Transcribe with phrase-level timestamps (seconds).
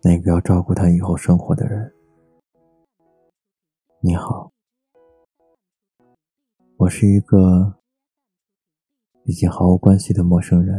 [0.00, 1.92] 那个要照顾他以后生活的人。
[4.00, 4.52] 你好，
[6.76, 7.74] 我是一个
[9.24, 10.78] 已经毫无关系的陌生人。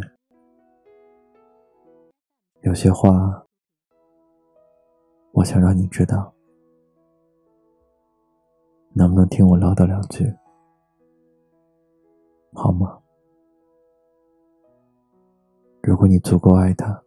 [2.61, 3.45] 有些话，
[5.33, 6.33] 我想让你知道，
[8.93, 10.33] 能不能听我唠叨两句，
[12.53, 13.02] 好吗？
[15.83, 17.03] 如果你足够爱他，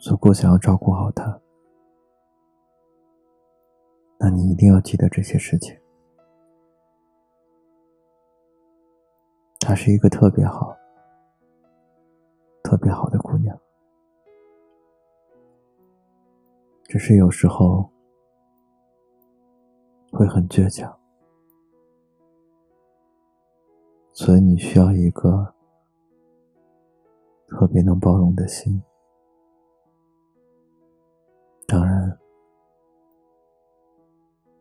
[0.00, 1.40] 足够想要照顾好他。
[4.18, 5.78] 那你一定要记得这些事情。
[9.60, 10.74] 她是一个特别好、
[12.62, 13.56] 特别好的姑娘，
[16.84, 17.88] 只是有时候
[20.10, 20.98] 会很倔强，
[24.14, 25.54] 所以你需要一个
[27.48, 28.82] 特别能包容的心。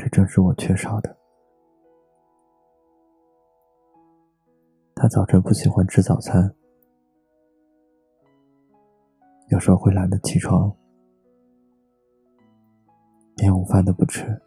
[0.09, 1.17] 正是我缺少的。
[4.95, 6.53] 他早晨不喜欢吃早餐，
[9.47, 10.75] 有时候会懒得起床，
[13.37, 14.41] 连午饭都不吃。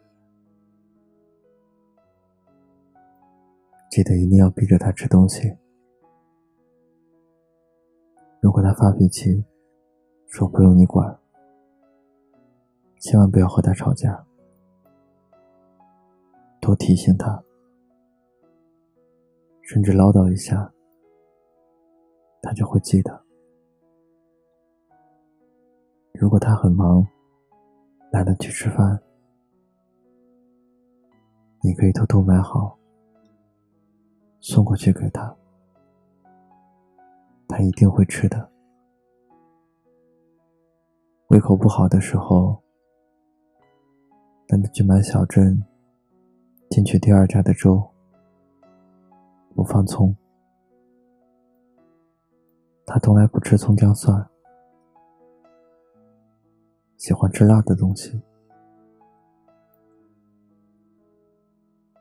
[3.89, 5.57] 记得一定要逼着他吃东西。
[8.39, 9.43] 如果他发脾气，
[10.27, 11.19] 说不用你管，
[12.99, 14.23] 千万不要和他吵架。
[16.63, 17.43] 多提醒他，
[19.63, 20.71] 甚至唠叨一下，
[22.41, 23.21] 他就会记得。
[26.13, 27.05] 如果他很忙，
[28.13, 28.97] 懒得去吃饭，
[31.61, 32.79] 你可以偷偷买好，
[34.39, 35.35] 送过去给他，
[37.49, 38.49] 他一定会吃的。
[41.27, 42.63] 胃口不好的时候，
[44.47, 45.61] 带他去买小镇。
[46.73, 47.87] 进去第二家的粥，
[49.53, 50.17] 不放葱。
[52.83, 54.27] 他从来不吃葱姜蒜，
[56.97, 58.19] 喜欢吃辣的东西，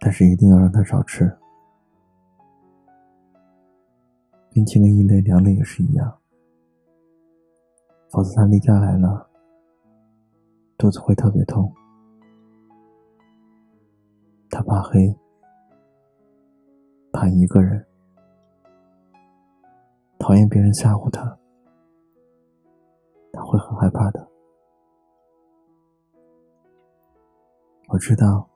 [0.00, 1.30] 但是一定要让他少吃。
[4.48, 6.18] 冰淇淋一类凉的也是一样，
[8.08, 9.28] 否则他例假来了，
[10.78, 11.70] 肚子会特别痛。
[14.54, 15.16] 他怕黑，
[17.10, 17.86] 怕一个人，
[20.18, 21.38] 讨厌别人吓唬他，
[23.32, 24.28] 他会很害怕的。
[27.88, 28.46] 我知道，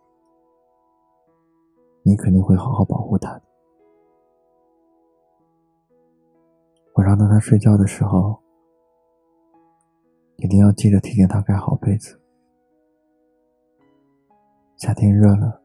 [2.03, 3.43] 你肯定会好好保护他的。
[6.97, 8.39] 晚上等他睡觉的时候，
[10.37, 12.21] 一定要记得提醒他盖好被子。
[14.77, 15.63] 夏天热了。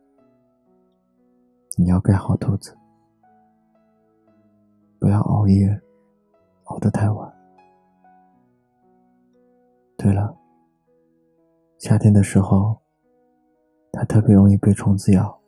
[1.81, 2.77] 你要盖好肚子，
[4.99, 5.81] 不要熬夜，
[6.65, 7.33] 熬得太晚。
[9.97, 10.37] 对了，
[11.79, 12.79] 夏天的时候，
[13.91, 15.41] 它特别容易被虫子咬，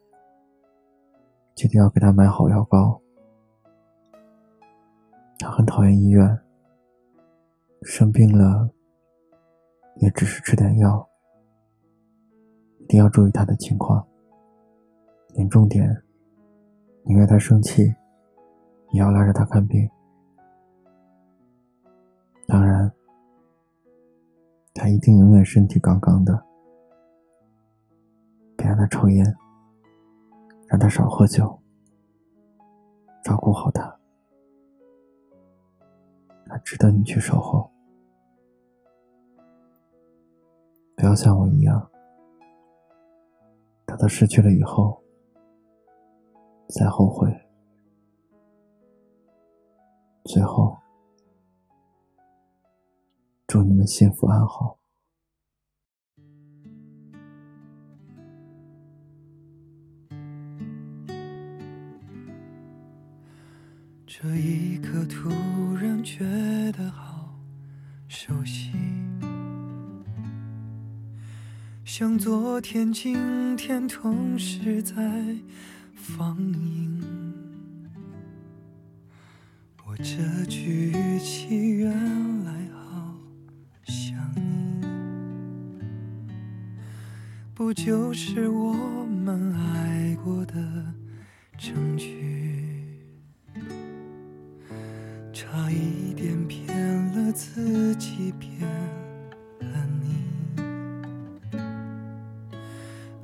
[1.53, 2.99] 记得要给它买好药膏。
[5.37, 6.35] 它很讨厌医院，
[7.83, 8.67] 生病了
[9.97, 11.07] 也只是吃点药，
[12.79, 14.03] 一定要注意它的情况，
[15.35, 16.02] 严重点。
[17.05, 17.93] 你为他生气，
[18.91, 19.89] 也要拉着他看病。
[22.47, 22.89] 当然，
[24.73, 26.45] 他一定永远身体杠杠的。
[28.55, 29.35] 别让他抽烟，
[30.67, 31.59] 让他少喝酒，
[33.21, 33.99] 照顾好他。
[36.45, 37.69] 他值得你去守候。
[40.95, 41.91] 不要像我一样，
[43.85, 45.02] 等他失去了以后。
[46.69, 47.29] 再后悔，
[50.25, 50.75] 最后，
[53.45, 54.79] 祝你们幸福安好。
[64.07, 65.29] 这一刻突
[65.75, 66.23] 然觉
[66.71, 67.37] 得好
[68.07, 68.71] 熟悉，
[71.83, 75.35] 像昨天、今天同时在。
[76.03, 77.01] 放映，
[79.85, 81.89] 我这句语气原
[82.43, 83.15] 来好
[83.85, 84.85] 像你，
[87.55, 88.73] 不就是我
[89.05, 90.53] 们爱过的
[91.57, 92.99] 证据？
[95.31, 96.77] 差一点骗
[97.13, 98.69] 了自己，骗。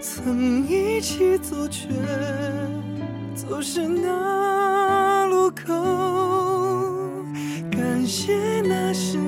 [0.00, 1.88] 曾一起走却
[3.34, 5.74] 走失那路口。
[7.70, 9.18] 感谢那是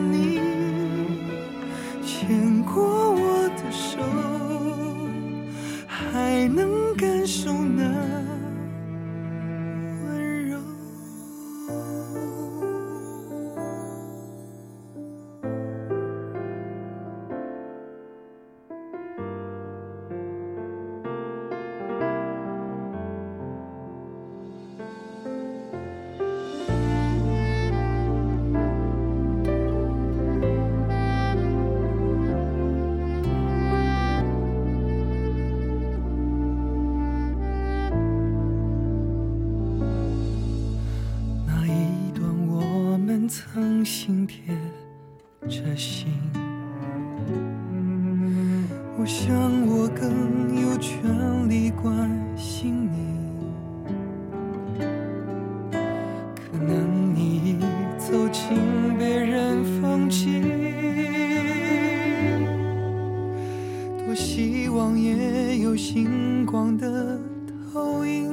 [44.05, 44.53] 曾心贴
[45.49, 46.09] 着心，
[48.99, 49.33] 我想
[49.69, 52.97] 我更有权利关心你。
[56.35, 57.57] 可能你已
[57.97, 58.59] 走进
[58.99, 60.43] 别人风景，
[64.05, 67.21] 多希望也有星光的
[67.73, 68.33] 投影。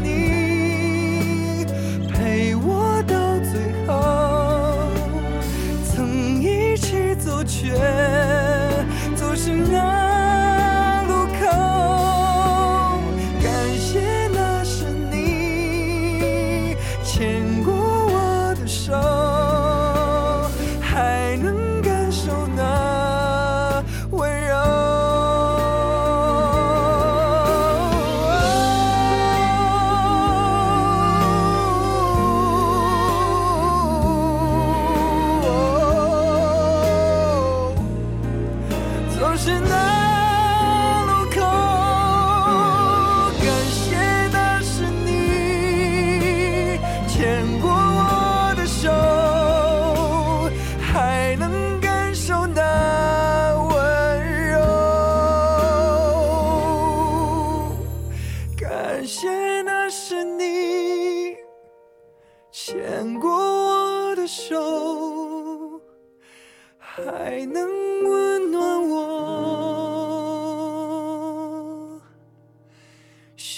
[17.19, 17.40] 你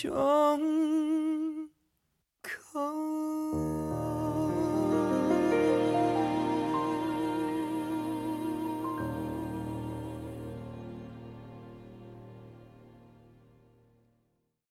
[0.04, 1.70] 胸
[2.42, 3.83] 口